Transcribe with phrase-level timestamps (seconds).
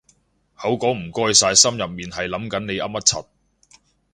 [0.55, 3.27] 口講唔該晒心入面係諗緊你噏乜柒